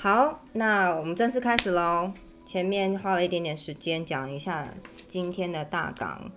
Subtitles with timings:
[0.00, 2.12] 好，那我们正式开始喽。
[2.46, 4.72] 前面花了一点点时间讲一下
[5.06, 6.30] 今天的大纲，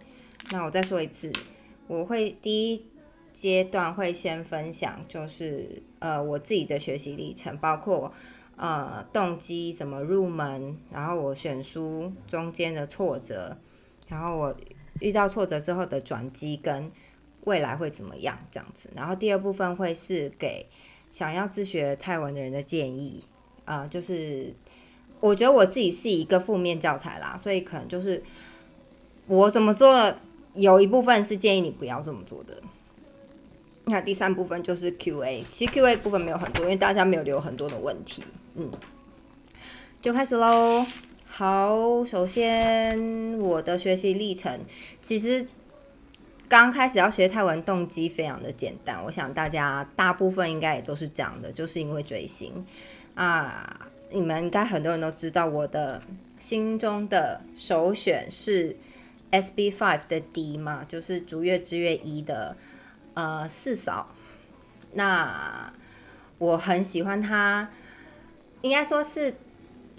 [0.52, 1.32] 那我再说一次，
[1.88, 2.86] 我会第一
[3.32, 8.12] 阶段会先分享，就是呃我自己的学习历程，包括
[8.58, 13.58] 呃动机怎么入门，然后我选书中间的挫折，
[14.08, 14.56] 然后我
[15.00, 16.92] 遇到挫折之后的转机跟
[17.46, 18.90] 未来会怎么样这样子。
[18.96, 20.68] 然后第二部分会是给
[21.10, 23.24] 想要自学泰文的人的建议，
[23.66, 24.54] 啊，就是
[25.20, 28.22] 我觉得我自己是一个负面教材啦，所以可能就是
[29.28, 30.14] 我怎么做，
[30.54, 32.62] 有一部分是建议你不要这么做的。
[33.86, 38.24] 那第三部分就是 Q&A，其实 Q&A 部分没有很多，因为大家没有留很多的问题，
[38.56, 38.70] 嗯，
[40.02, 40.86] 就开始喽。
[41.26, 44.60] 好，首先我的学习历程，
[45.02, 45.48] 其实
[46.50, 52.66] 刚开始要学泰文动机非常的简单，我想大家大部分应该也都是这样的，就是因为追星
[53.16, 53.88] 啊。
[54.10, 56.02] 你们应该很多人都知道，我的
[56.38, 58.76] 心中的首选是
[59.32, 62.58] SB Five 的 D 嘛，就是逐月之月一的。
[63.14, 64.08] 呃，四嫂，
[64.94, 65.74] 那
[66.38, 67.70] 我很喜欢他，
[68.62, 69.36] 应该说是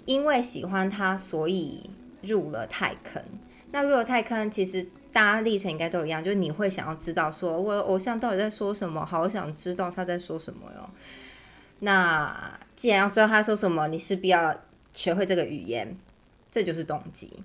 [0.05, 1.89] 因为喜欢他，所以
[2.21, 3.21] 入了泰坑。
[3.71, 10.89] 那入了泰坑，其实大家历程应该都一样，就是你会想要知道，说我偶像到底在说什么，好想知道他在说什么哟。
[11.79, 14.55] 那既然要知道他说什么，你势必要
[14.93, 15.97] 学会这个语言，
[16.51, 17.43] 这就是动机。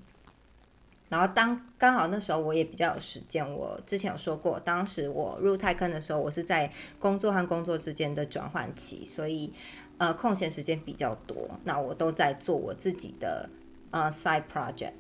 [1.09, 9.51] 然后当刚好那时候我也比较有时间，我之前有说过，当时我入泰坑的时候，我是在工作和工作之间的转换期，所以
[9.99, 13.49] 呃空闲时间比较多，那我都在做我自己的
[13.91, 14.93] 呃 side project，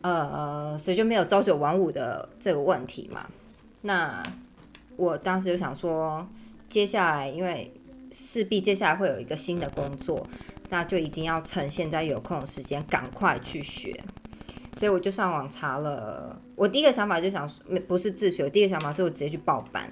[0.00, 3.26] 呃所以就没有朝九晚五的这个问题嘛。
[3.82, 4.22] 那
[4.96, 6.26] 我当时就想说，
[6.68, 7.72] 接下来因为
[8.10, 10.26] 势必接下来会有一个新的工作，
[10.70, 14.02] 那就一定要趁现在有空的时间赶快去学。
[14.76, 17.48] 所以我就上网查了，我第一个想法就想，
[17.88, 19.90] 不是自学，第一个想法是我直接去报班。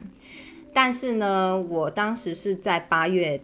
[0.73, 3.41] 但是呢，我当时是在八月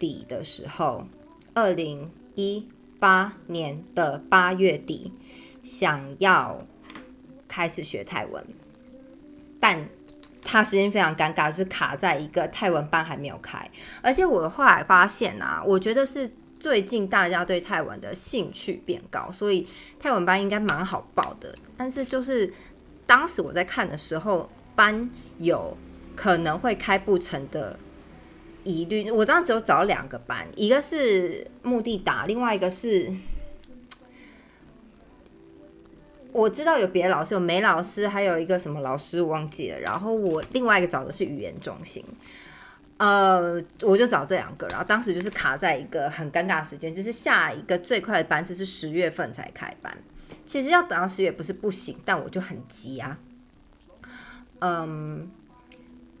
[0.00, 1.06] 底的时候，
[1.54, 2.66] 二零一
[2.98, 5.12] 八年的八月底，
[5.62, 6.66] 想要
[7.46, 8.44] 开始学泰文，
[9.60, 9.88] 但
[10.42, 13.70] 他时间非常尴尬，就是卡在一个泰文班还没有开，
[14.02, 16.28] 而且我后来发现啊，我觉得是。
[16.60, 19.66] 最近大家对泰文的兴趣变高，所以
[19.98, 21.54] 泰文班应该蛮好报的。
[21.74, 22.52] 但是就是
[23.06, 24.46] 当时我在看的时候，
[24.76, 25.74] 班有
[26.14, 27.78] 可能会开不成的
[28.64, 29.10] 疑虑。
[29.10, 33.10] 我当时只有找两个班，一个是目的达，另外一个是
[36.32, 39.80] 我知道有别的老师，有梅老师，还有一个什么老师我忘记了。
[39.80, 42.04] 然后我另外一个找的是语言中心。
[42.98, 49.96] 呃，我就找这两个，然后当时就是卡在一个很尴尬的时间，就是下一个最快的班次是十月份才开班。
[50.44, 53.18] 其实要等到十月不是不行，但我就很急啊。
[54.58, 55.30] 嗯，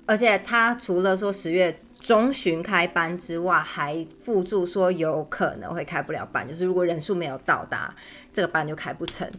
[0.06, 7.94] 而且他除了说十月中旬开班之外，还附注说有可能会开不了班，就是如果人数没有到达，
[8.32, 9.30] 这个班就开不成。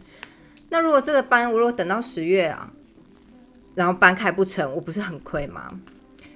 [0.70, 2.72] 那如果这个班我如果等到十月啊，
[3.74, 5.68] 然后班开不成，我不是很亏吗？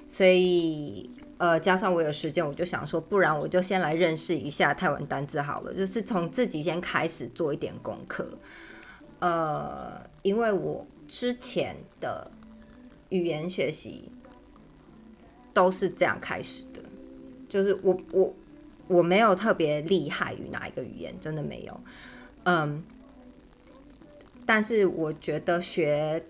[0.07, 8.27] 所以，呃，加上我有时间，我就想说，不然我就先来认识一下泰文单字好了，就是从自己先开始做一点功课。
[9.19, 12.29] 呃，因为我之前的
[13.09, 14.11] 语言学习
[15.57, 16.81] 都是这样开始的，
[17.49, 18.35] 就是我我
[18.87, 21.79] 我没有特别厉害于哪一个语言，真的没有。
[22.43, 22.83] 嗯，
[24.45, 26.23] 但是我觉得学。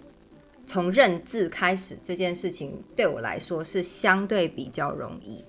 [0.70, 5.42] 从认字开始这件事情对我来说是相对比较容易，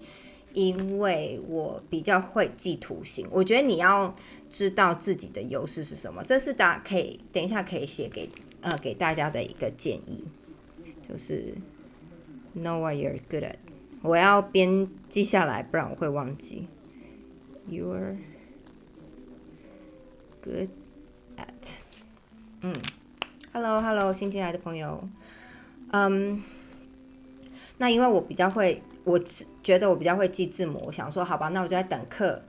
[0.55, 3.27] 因为我比较会记图形。
[3.33, 4.15] 我觉得你要
[4.49, 10.23] 知道自己的优势是什么，这是大家可以等一下可以写给呃给大家的一个建议，
[11.09, 11.53] 就是
[12.57, 13.57] know what you're good at。
[14.03, 16.69] 我要边记下来，不然我会忘记。
[17.69, 18.17] You're
[20.43, 20.71] good
[21.37, 21.77] at，
[22.61, 22.75] 嗯。
[23.51, 25.09] Hello，Hello，新进来的朋友，
[25.91, 26.43] 嗯，
[27.79, 29.19] 那因为我比较会，我
[29.63, 32.43] 觉得我比较会记字母，我想说，好吧，那我就在等课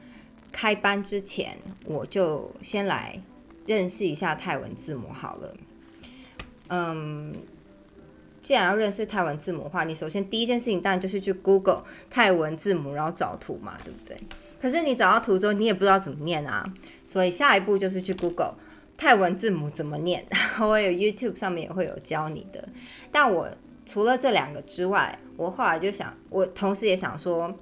[0.51, 3.19] 开班之前，我就先来
[3.66, 5.56] 认识一下泰文字母好了。
[6.68, 7.34] 嗯，
[8.41, 14.18] 既然要认识泰文字母的话，你首先第一件事情当然就是去 Google 泰文字母，然后找图嘛，对不对？
[14.62, 16.65] 可是你找到图之后，你也不知道怎么念啊，
[17.06, 18.56] 所以下一步就是去 Google
[18.97, 20.25] 泰文字母怎么念，
[20.59, 22.68] 我有 YouTube 上面也会有教你的。
[23.12, 23.50] 但我
[23.86, 27.53] 除了这两个之外，我后来就想，我同时也想说，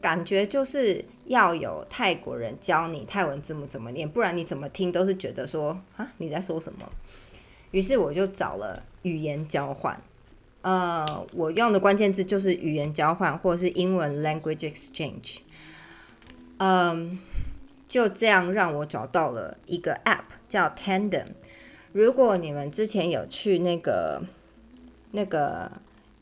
[0.00, 6.88] 感觉就是要有泰国人教你泰文字母怎么念，不然你怎么听都是觉得说啊你在说什么。
[7.72, 10.00] 于是我就找了语言交换，
[10.62, 15.38] 呃，我用的关键字就是语言交换或者是英文 language exchange，
[16.58, 17.18] 嗯，
[17.86, 21.26] 就这样让我找到了一个 app 叫 Tandem。
[21.92, 24.22] 如果你们之前有去那个
[25.12, 25.72] 那个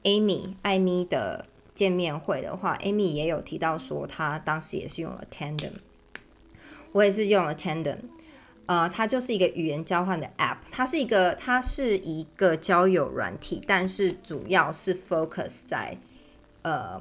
[0.04, 1.44] Amy 艾米的
[1.74, 5.72] 见面会的话，Amy 也有提到说她当时也是用了 Tandem，
[6.92, 7.98] 我也是用了 Tandem。
[8.66, 15.96] 呃，它就是一个语言交换的 App，它是一个，它是一个交友软体，但是主要是 focus 在
[16.62, 17.00] 呃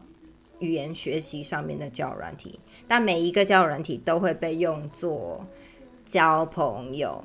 [0.60, 2.60] 语言学习上面的交友软体。
[2.88, 5.44] 但每一个交友软体都会被用作
[6.06, 7.24] 交朋友，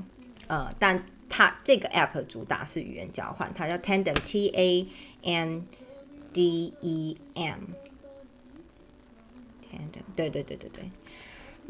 [0.49, 4.89] 呃，但它这个 App 主打是语言交换，它叫 Tandem，T A
[5.23, 5.67] N
[6.33, 7.67] D E M，Tandem，
[10.17, 10.91] 对对对对对。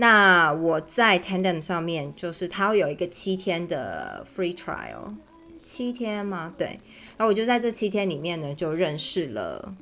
[0.00, 5.14] 那我在 Tandem 上面，就是它会有一个七天的 free trial，
[5.62, 6.54] 七天吗？
[6.56, 6.80] 对。
[7.18, 9.76] 然后我就在这七天里面呢，就认识了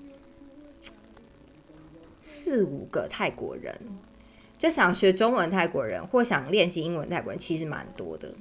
[2.21, 3.81] 四五个泰国人，
[4.59, 8.35] 就想学中文泰国人或想练习英文泰国人，其实蛮多的。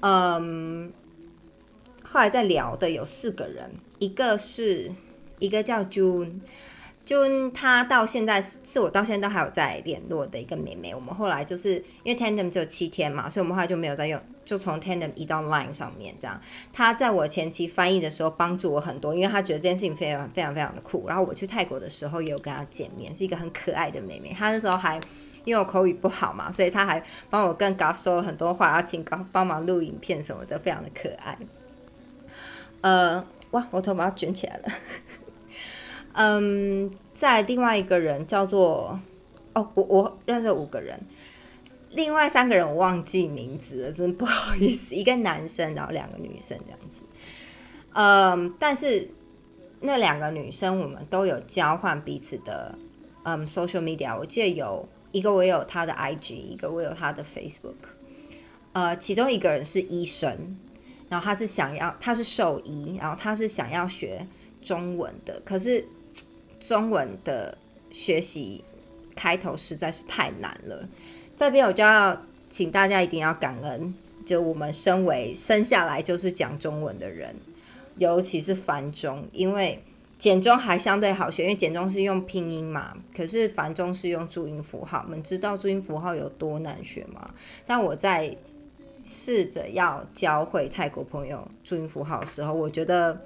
[0.00, 0.90] 嗯，
[2.02, 4.90] 后来在聊的有四个人，一个是
[5.40, 6.40] 一个叫 June。
[7.08, 10.94] 就她到现在是我到现在都还有在联络的一个妹妹。
[10.94, 16.38] 我们后来就是因为 Tandem 只有七天嘛，所以我们后来就没有再用，就从 Tandem 移到 Line 上面这样。
[16.70, 21.08] 她在我前期翻译的时候帮助我很多，因为她觉得这件事情非常非常非常的酷。
[21.08, 24.34] 然后我去泰国的时候也有跟她见面，是一个很可爱的妹妹。
[24.38, 25.00] 她那时候还
[25.44, 31.38] 因为我口语不好嘛，所以她还帮我跟 ga 说了很多话，然后请 Golf 帮忙录影片什么的，非常的可爱。
[32.82, 34.68] 呃，哇，我头发要卷起来了。
[36.14, 38.98] 嗯，在另外一个人叫做
[39.52, 40.98] 哦，我我认识五个人，
[41.90, 44.94] 另外三个人我忘记名字了，真不好意思。
[44.94, 47.04] 一个男生，然后两个女生这样子。
[47.92, 49.08] 嗯，但是
[49.80, 52.76] 那两个女生我们都有交换彼此的
[53.22, 57.94] 嗯 social media，我记得有一个我有他的 IG，一个我有他的 Facebook。
[58.72, 60.56] 呃，其中一个人是医生，
[61.08, 64.26] 然后他是想要他是兽医，然后他是想要学
[64.60, 65.86] 中文的，可是。
[66.58, 67.56] 中文的
[67.90, 68.64] 学习
[69.14, 70.88] 开头实在是太难了，
[71.36, 72.20] 这边我就要
[72.50, 73.94] 请大家一定要感恩，
[74.26, 77.34] 就我们身为生下来就是讲中文的人，
[77.96, 79.82] 尤其是繁中，因为
[80.18, 85.02] 简中还相对好学，因为简中是用拼音嘛，可是繁中是用注音符号。
[85.04, 87.30] 我们知道注音符号有多难学吗？
[87.66, 88.36] 但我在
[89.04, 93.20] 试着要教会泰国朋友注音符号的时候，我觉得。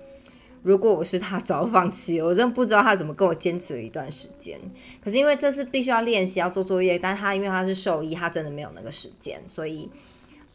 [0.63, 2.27] 如果我是他，早放弃了。
[2.27, 4.57] 我真的不知道他怎么跟我坚持了一段时间。
[5.03, 9.91] 可是因为这是必须要练习、要做作业，但他因为他是兽医，他真的没有那个时间，所以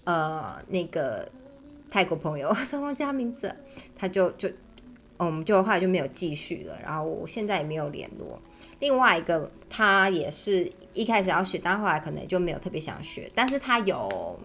[0.06, 1.30] 呃，那个
[1.89, 3.54] 泰国朋友，什么加名字，
[3.98, 4.50] 他就就
[5.18, 6.80] 我们就后来就没有继续了。
[6.81, 8.42] 然后我现在也没有联络。
[8.80, 13.30] 另外一个他也是一开始要学，但后来可能就没有特别想学。
[13.36, 14.39] 但是他有，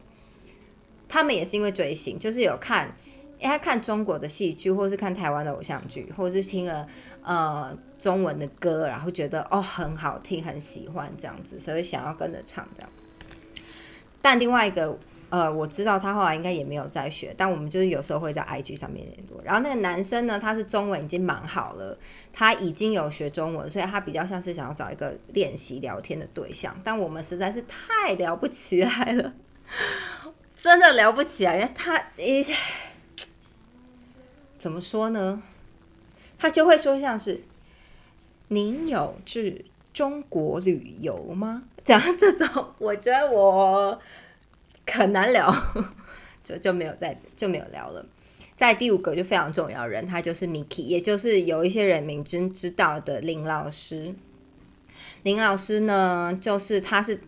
[1.08, 2.96] 他们也是因为追星，就是有看。
[3.42, 6.86] 因为他看中国的戏剧，或是看台湾的偶像剧，或者是听了
[7.24, 12.90] 呃中文的歌，然后觉得哦很好听，很喜欢这样子，所以想要跟着唱这样。
[14.20, 14.96] 但另外一个
[15.28, 19.42] 呃，我知道他后来应该也没有再学，但我们就是有时候会在 IG 上面联络。
[19.42, 21.98] 然后那个男生呢，他是中文已经蛮好了，
[22.32, 26.72] 他已经有学中文，所以他比较像是想要找一个练习聊天的对象。
[26.84, 29.32] 但我们实在是太聊不起来了，
[30.54, 32.44] 真的聊不起来，因为他一。
[34.62, 35.42] 怎么说呢？
[36.38, 37.42] 他就会说像是
[38.46, 44.00] “您有去中国旅游吗？” 讲这种，我觉得我
[44.86, 45.52] 很难聊，
[46.44, 48.06] 就就没有再就没有聊了。
[48.56, 54.14] 在第五个就非常重要人，他就是 Miki，也就是有一些人明真知道的林老师。
[55.24, 57.20] 林老师呢，就是他是。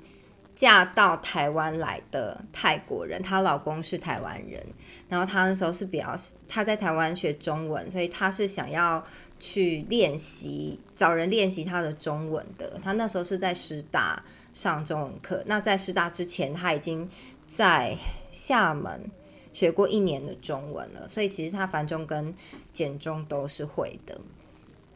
[0.55, 4.65] 嫁到台湾来的泰国人，她老公是台湾人，
[5.09, 9.05] 然后她那时候是比较，她在台湾学中文，所以她是想要
[9.41, 12.79] 去练习，找人练习她的中文的。
[12.83, 17.09] 她那时候是在师大上中文课，那在师大之前，她已经
[17.49, 17.97] 在
[18.31, 19.11] 厦门
[19.53, 22.33] 学过一年的中文了，所以其实她繁中跟
[22.73, 24.21] 简中都是会的，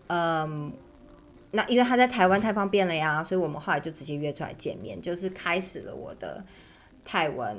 [0.06, 0.72] 嗯。
[1.50, 6.44] 那因为他在台湾太方便了呀，所以我们后来就直接约出来见面，就是开始了我的
[7.04, 7.56] 泰文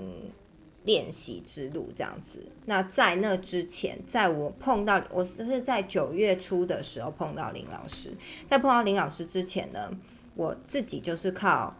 [0.83, 2.51] 练习之路这样子。
[2.65, 8.13] 那在那之前，在我碰到我是在九月初的时候碰到林老师，
[8.47, 9.91] 在碰到林老师之前呢，
[10.35, 11.75] 我自己就是靠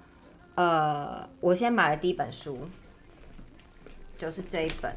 [0.55, 2.57] 呃，我先买了第一本书，
[4.17, 4.93] 就是这一本，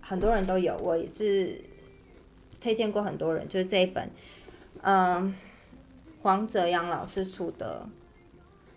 [0.00, 1.62] 很多人都有，我也是
[2.60, 4.10] 推荐过很多人，就是这一本，
[4.82, 5.34] 嗯，
[6.28, 7.86] 黄泽阳老师出的。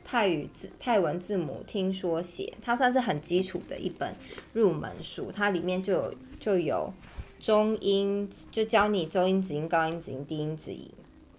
[0.05, 4.15] 泰语字、泰文字母听说写，它算是很基础的一本
[4.53, 5.29] 入门书。
[5.34, 6.93] 它里面就有就有
[7.41, 10.89] 中音，就教你中音、子音、高音、子音、低音、子音、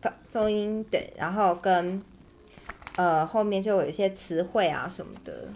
[0.03, 2.03] 高中音对，然后跟
[2.97, 5.49] 呃后面就有一些词汇啊什么的，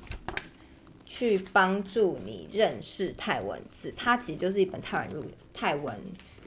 [1.05, 3.93] 去帮助你认识泰文字。
[3.95, 5.95] 它其实就是一本泰文入泰文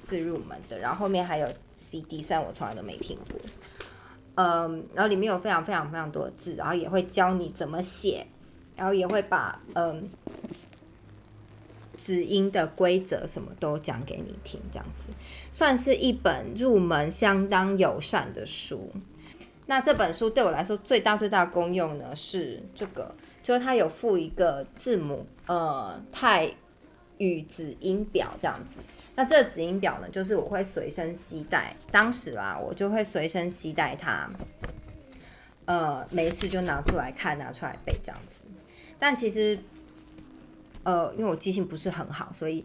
[0.02, 0.80] 字入门的。
[0.80, 3.40] 然后后面还有 CD，虽然我从来都没听过。
[4.42, 8.26] 嗯，然后里面有非常非常非常多的字，然后也会教你怎么写，
[8.78, 10.10] 然后也会把嗯
[11.98, 15.10] 子音的规则什么都讲给你听，这样子
[15.52, 18.90] 算是一本入门相当友善的书。
[19.66, 26.50] 那这本书对我来说最大最大的功用呢是这个，就是它有附一个字母呃泰
[27.18, 28.80] 语子音表这样子。
[29.20, 34.30] 那这个子音表呢，就是我会随身携带，当时啦，我就会随身携带它，
[35.66, 38.46] 呃，没事就拿出来看，拿出来背这样子。
[38.98, 39.60] 但其实，
[40.84, 42.64] 呃，因为我记性不是很好，所以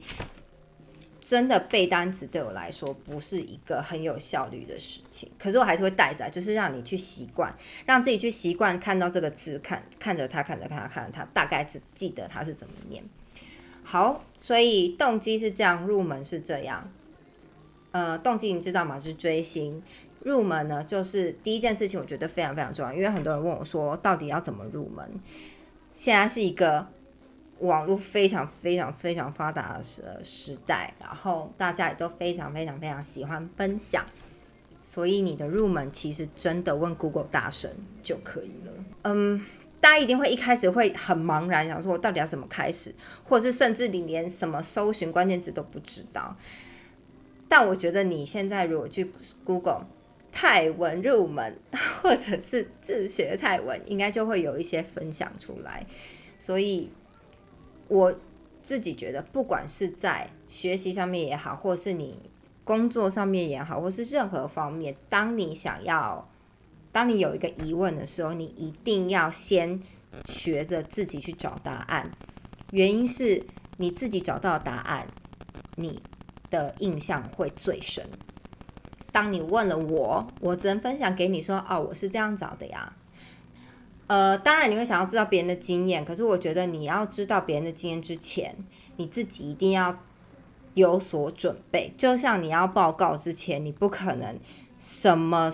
[1.25, 5.28] 真的背单词对我来说不是一个很有效率的事情。
[5.37, 7.52] 可是我还是会带着，就是让你去习惯，
[7.84, 13.02] 让自己去习惯看到这个字，看看着它，看着它看着它，大概是记得它是怎么念。
[13.84, 14.24] 好。
[14.36, 16.90] 所以动机是这样，入门是这样。
[17.92, 19.00] 呃，动机你知道吗？
[19.00, 19.82] 是追星。
[20.20, 25.08] 入门呢，就是第一件事情，我觉得非常非常重要，因为很多人问我说，到底要怎么入门？
[25.94, 26.86] 现在是一个
[27.60, 34.04] 网络非常非常非常发达的时时代，然后大家也都非常非常非常喜欢分享，
[34.82, 38.72] 所以你的入门其实真的问 Google 大神就可以了。
[39.04, 39.40] 嗯。
[39.84, 46.34] 大家一定会一开始会很茫然，想说我到底要怎么开始，或者是甚至你连什么搜寻关键字都不知道。
[47.50, 49.12] 但我觉得你现在如果去
[49.44, 49.86] Google
[50.32, 51.58] 泰文入门，
[52.00, 55.84] 或者是自学泰文，应该就会有一些分享出来。
[56.38, 56.90] 所以
[57.88, 58.18] 我
[58.62, 62.30] 自己觉得，不管是在学习上面也好，或是你
[62.64, 66.26] 工作上面也好，或是任何方面，当你想要。
[66.94, 69.82] 当你有一个疑问的时候，你一定要先
[70.28, 72.08] 学着自己去找答案。
[72.70, 73.44] 原因是
[73.78, 75.08] 你自己找到答案，
[75.74, 76.00] 你
[76.50, 78.08] 的印象会最深。
[79.10, 82.94] 当你问了我，我只能分享给你说：“哦，我是这样找的呀。”
[84.06, 88.54] 呃，当然你会想要知道别人的经验，可是我觉得你要知道别人的经验之前，
[88.98, 89.98] 你自己一定要
[90.74, 91.92] 有所准备。
[91.98, 94.38] 就像你要报告之前，你不可能
[94.78, 95.52] 什么。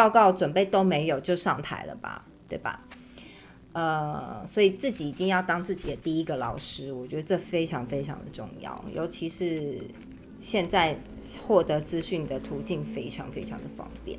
[0.00, 2.82] 报告准备都没有就上台了吧，对吧？
[3.74, 9.78] 呃，所以自己一定要当自己的第一个老师，我觉得这非常非常的重要，尤其是
[10.40, 10.98] 现在
[11.46, 14.18] 获得资讯的途径非常非常的方便。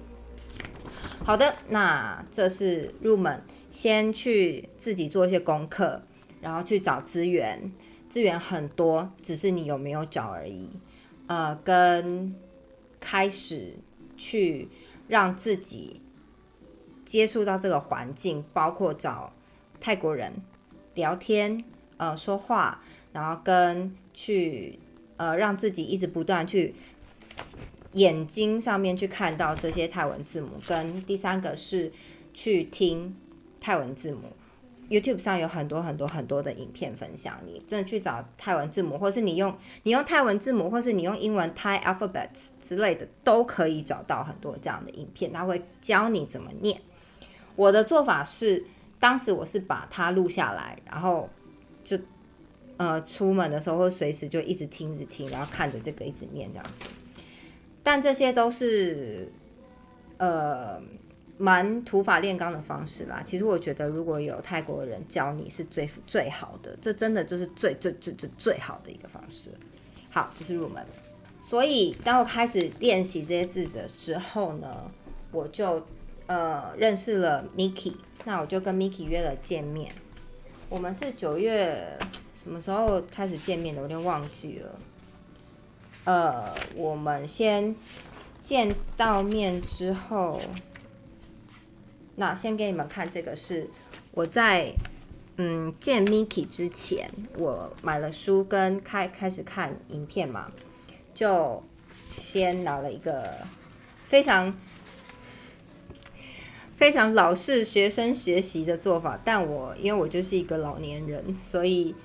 [1.25, 6.03] 好的，那这是入门，先去自己做一些功课，
[6.41, 7.71] 然后去找资源，
[8.07, 10.69] 资源很多，只是你有没有找而已。
[11.25, 12.35] 呃，跟
[12.99, 13.73] 开始
[14.15, 14.69] 去。
[15.11, 15.99] 让自己
[17.03, 19.33] 接触到这个环境，包括找
[19.81, 20.31] 泰国人
[20.93, 21.61] 聊天、
[21.97, 24.79] 呃说话，然后跟去
[25.17, 26.73] 呃让自己一直不断去
[27.91, 31.91] 眼睛上面去看到这些泰文字母，跟第三个是
[32.33, 33.13] 去听
[33.59, 34.31] 泰文字母。
[34.91, 46.81] YouTube 上有很多很多很多的影片分享，你真的去找泰文字母，或是你用你用泰文字母，或是你用英文 Thai alphabets 之类的，都可以找到很多这样的影片，他会教你怎么念。
[47.55, 48.65] 我的做法是，
[48.99, 51.29] 当时我是把它录下来，然后
[51.85, 51.97] 就
[52.75, 56.83] 呃出门的时候会随时就一直听一直听，然后看着这个一直念这样子。
[57.81, 59.31] 但这些都是
[60.17, 60.81] 呃。
[61.41, 63.19] 蛮土法炼钢的方式啦。
[63.25, 69.49] 其实我觉得，如果有泰国人教你是最最好的，这真的就是最最最最最好的一个方式。
[70.11, 70.85] 好，这是入门。
[71.39, 74.91] 所以当我开始练习这些字的时候呢，
[75.31, 75.83] 我就
[76.27, 77.95] 呃认识了 Miki。
[78.23, 79.91] 那我就跟 Miki 约了见面。
[80.69, 81.97] 我们是九月
[82.35, 83.81] 什么时候开始见面的？
[83.81, 84.79] 我有点忘记了。
[86.03, 87.75] 呃，我们先
[88.43, 90.39] 见到面之后。
[92.21, 93.67] 那先给你们看这个是
[94.11, 94.71] 我在
[95.37, 100.51] 嗯见 Miki 之前，我买了书跟开开始看影片嘛，
[101.15, 101.63] 就
[102.11, 103.39] 先拿了一个
[104.05, 104.55] 非常
[106.75, 111.95] 非常老式学生学习的做法，但我因为我就是一个老年人，所以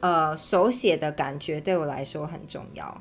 [0.00, 3.00] 呃手写的感觉对我来说很重要。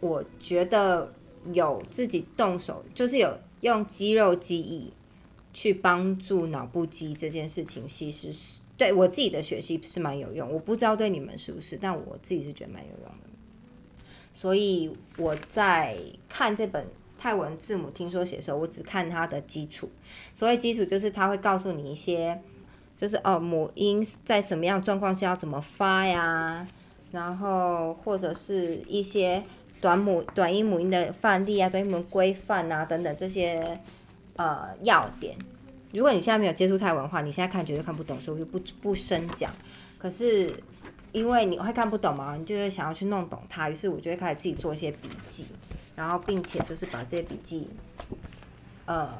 [0.00, 1.14] 我觉得
[1.54, 4.92] 有自己动手，就是有用肌肉记忆
[5.52, 10.50] 去帮助脑部记忆这件事情，其实是对我自己的学习是蛮有用。
[10.50, 13.30] 我不知道对你们是不是，但我自己是觉得蛮有用的。
[14.32, 15.96] 所以我在
[16.28, 16.86] 看这本
[17.18, 19.88] 泰文字母听说写的时候，我只看它的基础。
[20.32, 22.40] 所谓基础，就是它会告诉你一些，
[22.96, 26.66] 就是哦母音在什么样状况下要怎么发呀，
[27.10, 29.42] 然后或者是一些。
[29.82, 33.80] 短母短音母音的范例啊，短音母规范啊等等这些
[34.36, 35.36] 呃要点，
[35.92, 39.50] 如果你现在没有接触泰文话，你现在看绝对看不懂，所以我就不不深讲。
[39.98, 40.52] 可是
[41.12, 45.46] 因为你会看不懂嘛，你就会想要去弄懂它，于是我就会开始自己做一些笔记，
[45.94, 47.68] 然后并且就是把这些笔记
[48.86, 49.12] 呃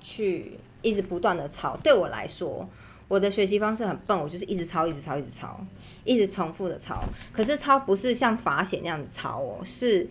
[0.00, 1.76] 去一直不断的抄。
[1.78, 2.68] 对我来说，
[3.08, 5.64] 我的学习方式很笨，我就是一直抄，一直抄，一直抄。
[6.06, 7.02] 一直重复的抄，
[7.32, 10.06] 可是抄不是像法写那样子抄哦，是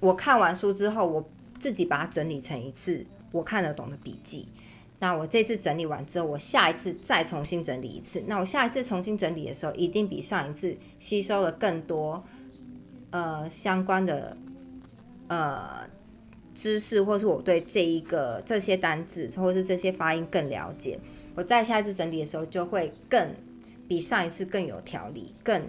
[0.00, 1.24] 我看完书之后，我
[1.60, 4.48] 自己把它整理成一次我看得懂的笔记。
[4.98, 8.22] 那我这次整理完之后，我下一次再重新整理一次。
[8.26, 12.22] 那我下一次重新整理的时候，一定比上一次吸收了更多
[13.10, 14.36] 呃相关的
[15.28, 15.88] 呃
[16.54, 20.98] 知识，或是我对这一个这些单字或是这些发音更了解。
[21.34, 23.34] 我在下一次整理的时候，就会更。
[23.88, 25.60] 比上一次更有条理、更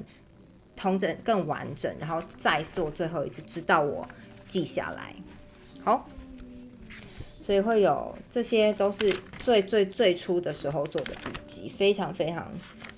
[0.76, 4.08] 通整、更完整，然后再做最后一次，直到我
[4.48, 5.16] 记下来。
[5.84, 6.08] 好，
[7.52, 12.50] 所以会有这些都是最最最初的时候做的笔记，非常非常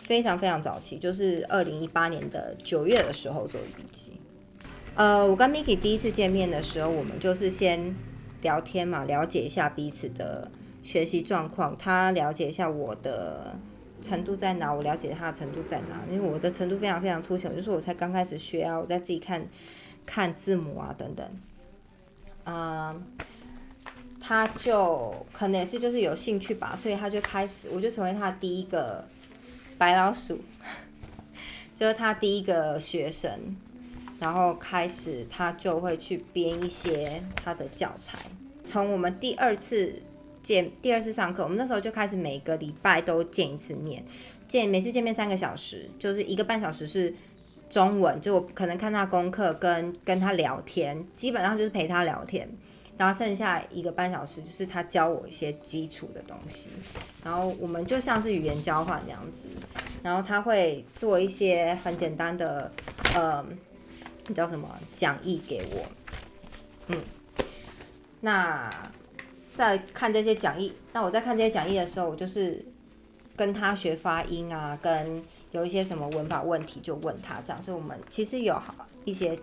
[0.03, 4.11] 非常非常早期，就是二零一八年的九月的时候做的笔记。
[4.93, 7.95] 呃，我跟 Miki 第一次见面的时候，我们就是先
[8.43, 10.51] 聊天嘛，了解一下彼此的
[10.83, 13.55] 学习状况，他了解一下我的。
[14.03, 14.71] 程度在哪？
[14.71, 16.03] 我了解他的程度在哪？
[16.11, 19.47] 因为我的程度非常非常粗浅，就是我才刚开始学啊，我在自己看
[20.05, 21.25] 看字母啊等等。
[22.45, 23.01] 嗯，
[24.25, 29.05] 他就可能也是就是有兴趣吧，所以他就开始，我就成为他第一个
[29.77, 30.39] 白老鼠，
[31.75, 33.29] 就是他第一个学生，
[34.19, 38.17] 然后开始他就会去编一些他的教材，
[38.65, 40.01] 从我们第二次。
[40.43, 44.03] 见第二次上课，我们那时候就开始每个礼拜都见一次面，
[44.45, 47.15] 见每次见面三个小时，就是一个半小时是
[47.69, 52.45] 中文，就我可能看他功课跟跟他聊天，基本上就是陪他聊天，
[53.03, 56.69] 然后剩下一个半小时就是他教我一些基础的东西，
[57.21, 59.49] 然后我们就像是语言交换这样子，
[60.01, 62.71] 然后他会做一些很简单的
[63.13, 63.45] 呃
[64.33, 65.85] 叫什么讲义给我，
[66.87, 66.97] 嗯，
[68.21, 68.69] 那。
[69.55, 72.65] 在看这些讲义，那我在看这些讲义的时候，我就是
[73.35, 78.73] 跟他学发音啊，跟有一些什么文法问题就问他这样，所以我们其实有好
[79.05, 79.37] 一些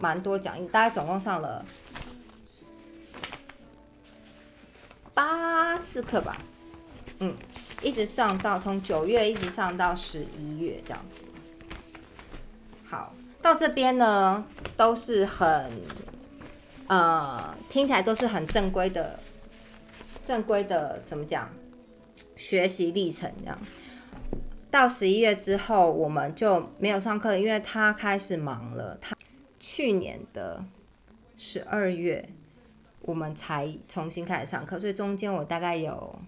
[0.00, 1.62] 蛮多讲义，大概总共上了
[5.14, 6.38] 八次课吧，
[7.18, 7.34] 嗯，
[7.82, 11.24] 一直上到从九月一直上到十一月这样子。
[12.84, 14.44] 好，到这边呢
[14.76, 15.70] 都是很
[16.86, 19.18] 呃听起来都是很正规的。
[20.22, 21.50] 正规的怎么讲？
[22.36, 23.58] 学习历程这样，
[24.70, 28.96] 到十一月之后我们就没有上课，因为他开始忙了。
[29.00, 29.16] 他
[29.58, 30.64] 去年的
[31.36, 32.28] 十二月
[33.02, 36.18] 我们才重新开始上课，所以中间我大概有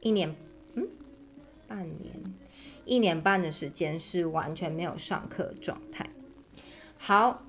[0.00, 0.34] 一年，
[0.74, 0.88] 嗯，
[1.66, 2.34] 半年，
[2.84, 6.08] 一年半的时间是完全没有上课状态。
[6.98, 7.44] 好，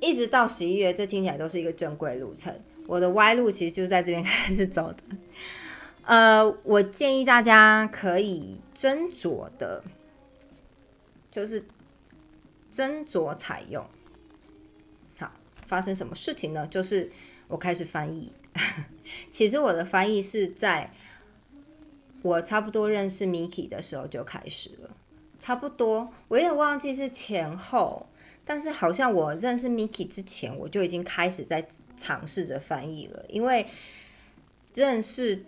[0.00, 2.54] 一直到十一月，这听起来都是一个正规路程。
[2.86, 5.02] 我的歪路其实就在这边开始走的，
[6.02, 9.84] 呃，我建议大家可以斟酌的，
[11.30, 11.64] 就是
[12.72, 13.84] 斟酌采用。
[15.18, 15.30] 好，
[15.66, 16.66] 发生什么事情呢？
[16.66, 17.10] 就是
[17.50, 18.32] 我开始翻译，
[19.30, 20.90] 其实我的翻译是在
[22.22, 24.90] 我差不多认识 Miki 的时候就开始了，
[25.38, 28.06] 差不多，我有点忘记是前后。
[28.42, 33.24] 但是好像我认识 Miki 之前，我就已经开始在尝试着翻译了。
[33.28, 33.64] 因为
[34.74, 35.44] 认识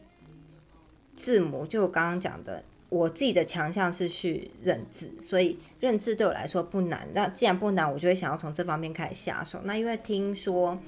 [1.17, 7.09] 字母，就我刚刚讲的，我自己的强项是去认字，所以认字对我来说不难。
[7.13, 9.61] 那既然不难，我就会想要从这方面开始下手。
[9.65, 10.79] 那因为听说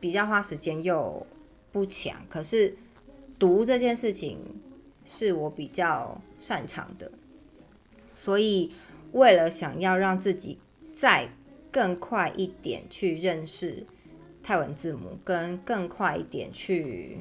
[0.00, 1.26] 比较花时间又
[1.72, 2.76] 不强，可是
[3.38, 4.38] 读这件事情
[5.04, 7.10] 是我比较擅长的，
[8.14, 8.72] 所以
[9.12, 10.58] 为了想要让自己
[10.92, 11.28] 再
[11.70, 13.86] 更快一点去认识
[14.42, 17.18] 泰文字母，跟更快一点去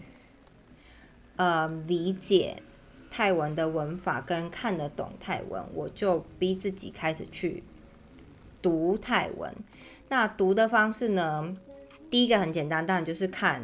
[1.35, 2.61] 呃理解
[3.09, 7.63] 泰文的文法，跟看得懂泰文，我就逼自己开始去
[8.61, 9.53] 读泰文。
[10.09, 11.55] 那读的方式呢？
[12.09, 13.63] 第一个很简单，当然就是看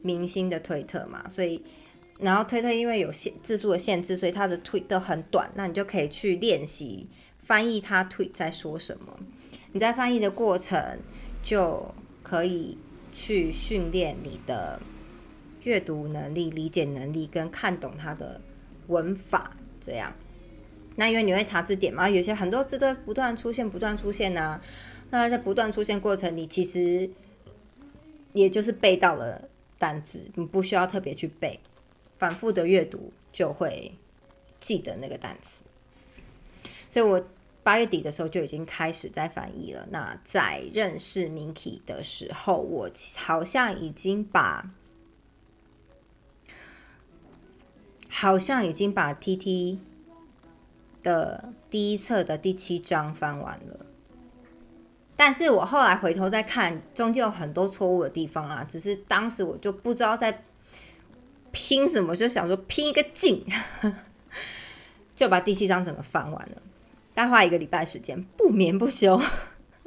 [0.00, 1.26] 明星的推特嘛。
[1.28, 1.62] 所以，
[2.18, 5.50] 然后推特因为有限字数的限制，所以它的推都很短。
[5.54, 7.08] 那你就可以去练习
[7.42, 9.18] 翻译他推在说什么。
[9.72, 10.98] 你在翻译的过程
[11.42, 12.78] 就可以
[13.12, 14.80] 去训练你的
[15.62, 18.40] 阅读能力、理解能力跟看懂它的
[18.88, 19.56] 文法。
[19.80, 20.12] 这样，
[20.94, 24.60] 那因为你会查字典嘛，有些很多字都不断出现、不断出现呐。
[25.10, 27.10] 那在不断出现过程，你其实
[28.32, 31.58] 也就是背到了单字，你不需要特别去背，
[32.16, 33.94] 反复的阅读就会
[34.60, 35.64] 记得那个单词。
[36.88, 37.24] 所以我
[37.62, 39.86] 八月底的时候就已经开始在翻译了。
[39.90, 44.70] 那在认识 Miki 的时候，我好像已经把
[48.08, 49.78] 好像已经把 TT
[51.02, 53.86] 的第一册的第七章翻完了。
[55.16, 58.64] 但是我后来回头再看，中间有很多错误的地方啦。
[58.68, 60.42] 只是当时我就不知道在
[61.52, 63.44] 拼什么，就想说拼一个劲，
[65.14, 66.62] 就把第七章整个翻完了。
[67.14, 69.20] 大概花一个礼拜时间，不眠不休，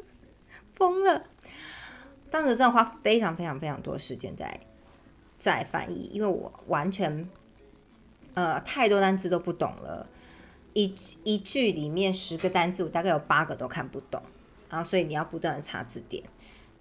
[0.75, 1.23] 疯了。
[2.29, 4.59] 当时真的花非常非常非常多时间在
[5.39, 7.27] 在翻译，因为我完全
[8.35, 10.07] 呃太多单词都不懂了。
[10.73, 14.21] 一一句里面十个单词，我大概有八个都看不懂。
[14.75, 16.21] 然后，所以你要不断的查字典。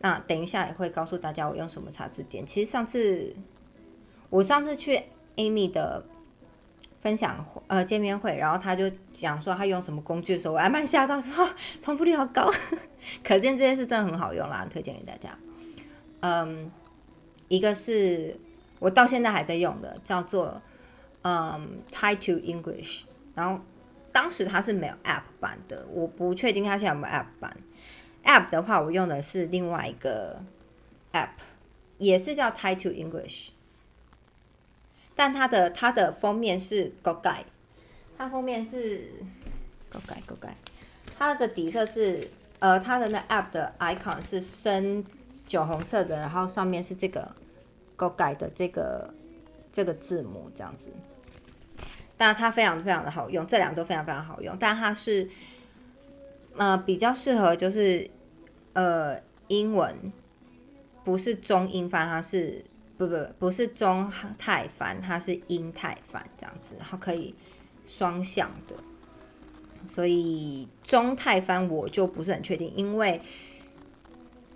[0.01, 2.45] 那等一下也会告诉大家我用什么查字典。
[2.45, 3.33] 其实上次
[4.31, 5.01] 我上次去
[5.37, 6.05] Amy 的
[7.01, 11.49] 分享呃见面会，然后他就讲说他用什么工具的时候，我还蛮吓到，说
[11.81, 12.51] 重复率好高，
[13.23, 15.39] 可见这件事真的很好用啦，推荐给大家。
[16.21, 16.71] 嗯，
[17.47, 18.37] 一个是
[18.81, 20.61] 我到现在还在用的，叫做
[21.23, 23.05] 嗯 Tie to English，
[23.35, 23.63] 然后
[24.13, 27.57] 当时它是没有 App 版的，我不确定它现在有没有 App 版。
[28.25, 30.43] App 的话，我用的是另外一个
[31.13, 31.29] App，
[31.99, 33.51] 也是叫 Tie to English，
[35.15, 37.45] 但它的它的封面是 Go 盖，
[38.17, 39.11] 它封面是
[39.91, 40.57] Go 盖 Go 盖，
[41.19, 45.05] 它的底色是呃它的那 App 的 icon 是深
[45.47, 47.31] 酒红色的，然后上面是这个
[47.97, 49.13] Go 盖的这个
[49.71, 50.91] 这个字母这样子，
[52.17, 55.29] 但它非常非常的好用，这两个都非常非常好用，但它是。
[56.57, 58.09] 呃，比较适合就是，
[58.75, 60.13] 呃，英文
[61.03, 62.65] 不是中英翻，它是
[62.99, 67.35] 不不不是中泰翻，它是英泰翻这样子，然后可以
[67.85, 68.75] 双向的。
[69.87, 73.21] 所以中泰翻我就不是很确定，因为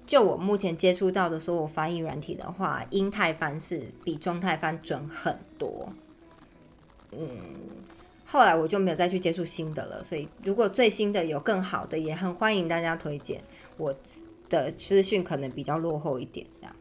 [0.07, 5.93] 就我目前接触到的所有翻译软体的话，英泰翻是比中泰翻准很多。
[7.13, 7.29] 嗯。
[8.31, 13.43] 后来我就没有再去接触新的了，所以如果最新的有更好的，也很欢迎大家推荐。
[13.79, 13.95] 我
[14.51, 16.77] 的资讯可能比较落后一点，这样。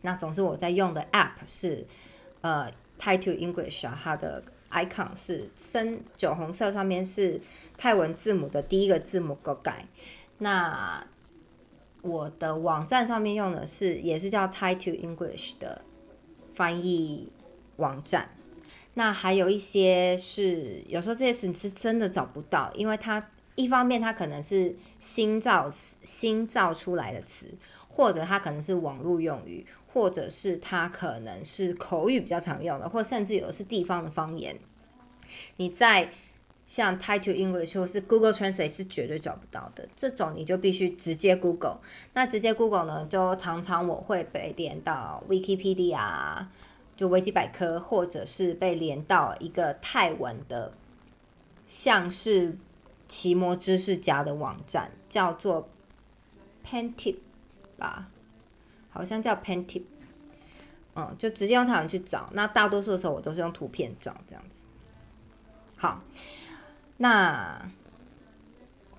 [0.00, 1.86] 那总之我在用的 App 是
[2.40, 7.38] 呃 Tie to English 啊，它的 icon 是深酒红色，上面是
[7.76, 9.86] 泰文字母的第一个字母 Go 改。
[10.38, 11.06] 那
[12.00, 15.82] 我的网站上面用的是也是叫 Tie to English 的
[16.54, 17.30] 翻译
[17.76, 18.30] 网站。
[18.98, 27.46] 那还有一些是，有时候这些词你是真的找不到，因为它一方面它可能是新造词、新造出来的词，
[27.88, 34.58] 或者它可能是网络用语，或者是它可能是口语比较常用的，或甚至有的是地方的方言。
[35.58, 36.10] 你在
[36.66, 41.78] 像 Tie to English 或是 Google Translate 是绝对找不到的，这种你就必须直接 Google。
[42.14, 46.46] 那直接 Google 呢，就常常我会被连到 Wikipedia。
[46.98, 50.72] 就维基百科，或者是被连到一个泰文的，
[51.64, 52.58] 像是
[53.06, 55.68] 奇摩知识家的网站，叫做
[56.66, 57.18] Pentip
[57.76, 58.08] 吧，
[58.90, 59.84] 好像叫 Pentip，
[60.96, 62.28] 嗯，就直接用泰文去找。
[62.32, 64.66] 那大多数的时候，我都是用图片找这样子。
[65.76, 66.02] 好，
[66.96, 67.70] 那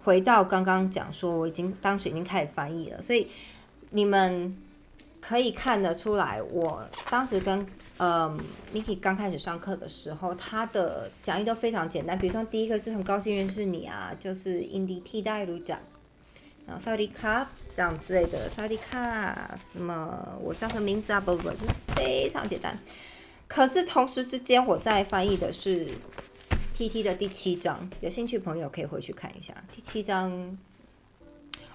[0.01, 3.29] 回到刚刚讲说，我已经当时已经开始翻译了，所以
[3.89, 4.57] 你们
[5.19, 7.67] 可以看得出来，我当时跟
[7.99, 8.33] 呃
[8.73, 12.17] ，Miki 刚开始上课的时候，他的讲义都非常简单。
[12.17, 15.77] 比如说，第一个是很高兴认识你啊，就是印第替代鲁讲，
[16.65, 19.35] 然后 Saudi Club 这样之类的，Saudi Cup
[19.73, 21.19] 什么我叫什么名字啊？
[21.19, 22.73] 不不不，就是非常简单。
[23.49, 25.85] 可是同时之间，我在翻译的是
[26.73, 30.57] T T 的第七章，有兴趣朋友可以回去看一下第七章。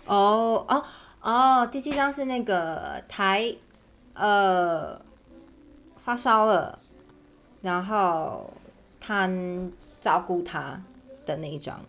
[0.06, 0.84] 哦哦
[1.20, 3.54] 哦，第七章是那个台
[4.14, 4.98] 呃
[6.04, 6.78] 发烧了，
[7.62, 8.52] 然后
[9.00, 9.28] 他
[10.00, 10.80] 照顾他
[11.24, 11.80] 的那一张，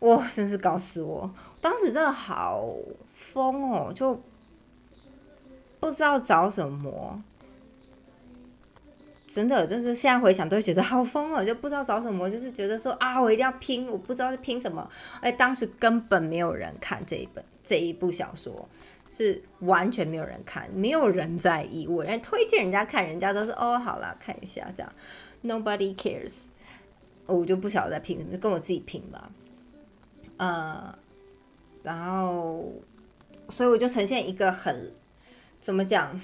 [0.00, 1.30] 哇，真是搞死我！
[1.60, 2.66] 当时真的好
[3.06, 4.20] 疯哦，就
[5.78, 7.22] 不知道找什么。
[9.26, 14.88] 真的就是现在回想都会觉得好疯哦，就不知道找什么，就是觉得说啊，我一定要拼，我不知道是拼什么。
[15.20, 18.68] 哎，当时根本没有人看这一本这一部小说，
[19.16, 21.86] 是完全没有人看，没有人在意。
[21.86, 24.92] 我连推荐人家看，人家都是哦，好啦，看一下这样。
[25.44, 26.46] Nobody cares，
[27.26, 29.30] 我就不晓得在拼什么，就跟我自己拼吧。
[30.38, 30.98] 呃，
[31.84, 32.72] 然后，
[33.48, 34.92] 所以我就呈现一个很
[35.60, 36.20] 怎么讲？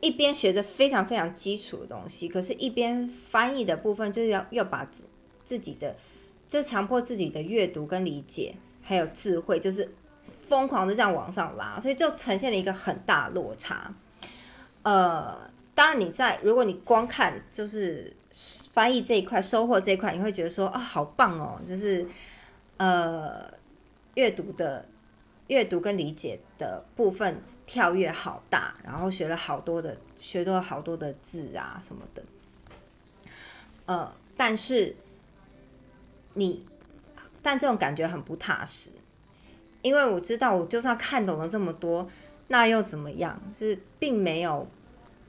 [0.00, 5.04] 一边学着非常非常基础的东西，可是一边翻译的部分就是要要把自
[5.44, 5.94] 自己的，
[6.48, 9.92] 就强迫自己的阅读跟理解，还有智慧，就是
[10.50, 13.94] 疯狂的这样往上拉，所以就呈现了一个很大落差。
[14.82, 15.38] 呃，
[15.74, 18.14] 当然你在如果你光看就是
[18.72, 22.04] 翻译这一块，收获这一块，你会觉得说啊，好棒哦，就是
[22.76, 23.48] 呃
[24.14, 24.84] 阅读的
[25.46, 27.40] 阅读跟理解的部分。
[27.70, 32.22] 跳跃好大，然后学了好多的，学了好多的字啊什么的。
[33.86, 34.96] 呃，但是
[36.34, 36.66] 你，
[37.40, 38.90] 但这种感觉很不踏实，
[39.82, 42.08] 因为我知道，我就算看懂了这么多，
[42.48, 43.40] 那又怎么样？
[43.52, 44.66] 是并没有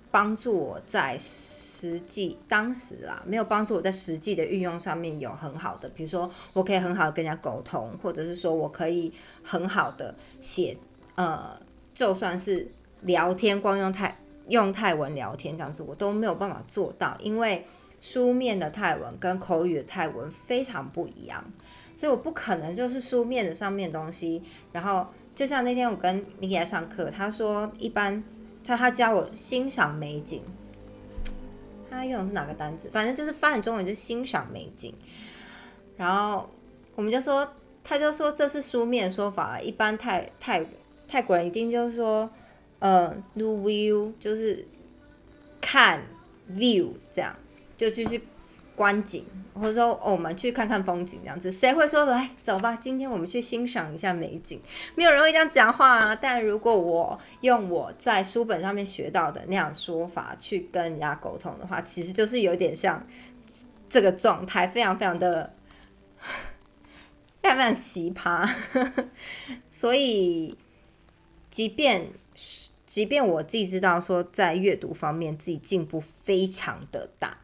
[0.09, 9.11] 帮助我在实际当时啊，没有帮助我在实际的运用上面有很好的，比如说我可以很好的跟人家沟通，或者是说我可以
[9.43, 10.77] 很好的写
[11.15, 11.59] 呃。
[11.93, 12.65] 就算是
[13.01, 17.65] 聊天，光用泰用泰文聊天这样子，我都没有办法做到，因为
[17.99, 21.43] 书面的泰文跟口语的泰文非常不一样，
[22.01, 24.41] 所以我不可能就是书面的上面东西。
[24.71, 28.23] 然后就像那天我跟米姐上课，他说一般
[28.63, 30.41] 他他教我欣赏美景，
[31.91, 32.89] 他用的是哪个单词？
[32.91, 34.91] 反正就是翻译中文就是欣赏美景。
[35.95, 36.49] 然后
[36.95, 37.47] 我们就说，
[37.83, 40.65] 他就说这是书面的说法，一般泰泰。
[41.07, 42.27] 泰国人一定就是说，
[42.79, 44.65] 呃，do view 就是
[45.59, 46.01] 看
[46.49, 47.35] view 这样，
[47.75, 48.23] 就继续
[48.81, 51.51] 观景，或者说我们去看看风景这样子。
[51.51, 54.59] 谁会说来走吧，今天我们去欣赏一下美景？
[54.95, 56.15] 没有人会这样讲话啊。
[56.15, 63.05] 但如果我用我在书本上面学到的那样说法去跟人家沟通的话，其实就是有点像
[63.87, 65.53] 这个状态，非常非常的
[67.43, 68.49] 非常非常奇葩，
[69.69, 70.57] 所以。
[71.51, 72.07] 即便
[72.85, 77.39] 即便我自己知道说，在阅读方面自己进步非常的大，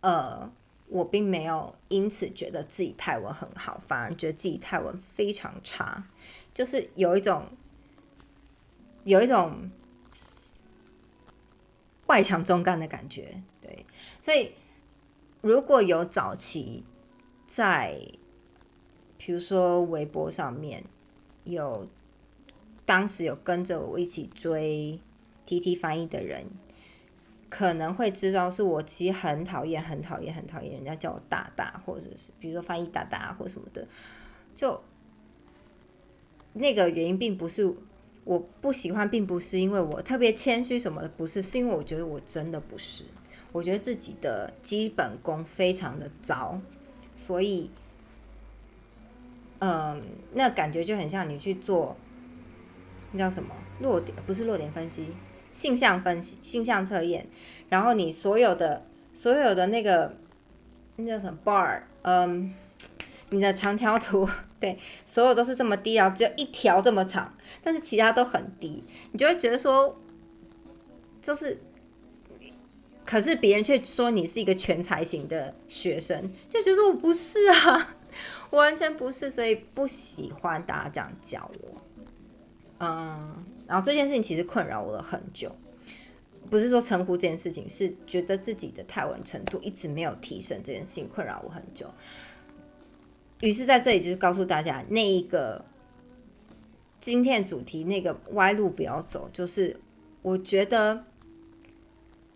[0.00, 0.50] 呃，
[0.88, 6.04] 我并没有因此觉得自己泰文很好，反而觉得自己泰文非常差，
[6.54, 7.46] 就是有一种
[9.04, 9.70] 有一种
[12.06, 13.42] 外强中干的感觉。
[13.60, 13.84] 对，
[14.20, 14.52] 所以
[15.40, 16.84] 如果有早期
[17.46, 18.00] 在，
[19.18, 20.84] 比如说微博上面
[21.44, 21.88] 有。
[22.84, 25.00] 当时有跟着我一起追
[25.44, 26.46] T T 翻译的人，
[27.48, 33.86] 可能会知道是我其实很讨厌、很讨厌、很讨厌人家叫我大大，或者是比如说翻译大大或什么的。
[34.54, 34.82] 就
[36.54, 37.72] 那个原因，并不是
[38.24, 43.04] 我不喜欢，并不是因为我特别谦虚什么的，不是，是因为我觉得我真的不是，
[43.52, 46.60] 我觉得自己的基本功非常的糟，
[47.14, 47.70] 所以，
[49.60, 51.96] 嗯，那感觉就很像你去做。
[53.12, 54.16] 那叫什么弱点？
[54.26, 55.06] 不是弱点分析，
[55.56, 57.26] 性向分析、性向测验。
[57.70, 60.14] 然后你所有的、所有的那个
[60.96, 61.80] 那叫什么 bar？
[62.02, 62.54] 嗯，
[63.30, 64.28] 你的长条图，
[64.60, 69.98] 对，所有都是这么低啊，只有一条这么长，但是其他都很低，你就会觉得说，
[71.22, 71.58] 就是，
[73.06, 77.96] 可是别人却说你是一个全才型的学生，就觉得我不是啊，
[78.50, 81.80] 我完全不是，所以不喜欢大家这样叫我。
[82.78, 85.50] 嗯，然后这件事情其实困扰我了很久，
[86.50, 91.86] 不是说称呼这件事情，是觉得自己的泰文程度一直没有提升，这件事情困扰我很久。
[93.40, 95.64] 于是在这里就是告诉大家，那一个
[97.00, 99.78] 今天的主题那个歪路不要走，就是
[100.22, 101.04] 我觉得，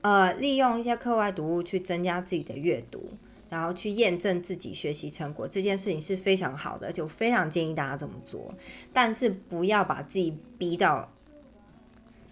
[0.01, 3.13] 呃，利用一些课外读物去增加自己的阅读。
[3.51, 8.55] 然后去验证自己学习成果这件事情是非常好的，就非常建议大家这么做。
[8.93, 11.13] 但是不要把自己逼到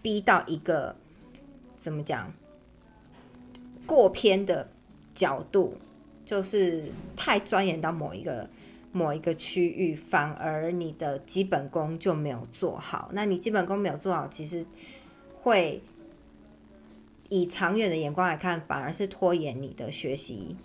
[0.01, 0.95] 逼到一个
[1.75, 2.33] 怎么讲
[3.85, 4.71] 过偏的
[5.13, 5.77] 角度，
[6.25, 6.85] 就是
[7.17, 8.49] 太钻研到某一个
[8.93, 13.11] 某一个区域，反而你的基本功就没有做好。
[13.13, 14.65] 那你基本功没有做好，其实
[15.35, 15.83] 会
[17.29, 20.57] 以长远的眼光来看，反而是拖延你的学习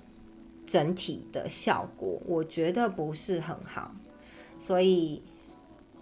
[0.65, 2.21] 整体的效果。
[2.25, 3.93] 我觉得不是很好。
[4.57, 5.21] 所以，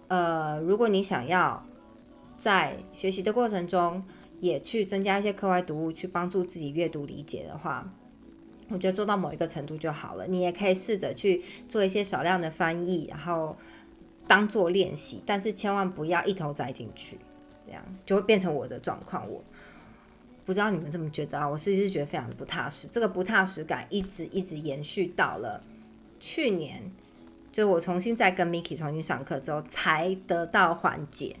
[0.08, 1.64] 呃，如果你想要
[2.38, 4.04] 在学习的过程中
[4.40, 7.88] 也去增加一些课外读物，去帮助自己阅读理解的话，
[8.68, 10.26] 我觉得做到某一个程度就好了。
[10.26, 13.56] 你也可以试着去做一些少量的翻译，然后
[14.26, 17.18] 当做练习，但是千万不要一头栽进去，
[17.66, 19.28] 这样就会变成我的状况。
[19.28, 19.42] 我
[20.44, 21.48] 不知道你们怎么觉得啊？
[21.48, 25.62] 我自己是觉得非常的不踏实，这个不踏实感一直一直延续到了
[26.18, 26.90] 去年。
[27.52, 31.36] 就我重新再跟 Miki 重新上课之后，才得到缓解。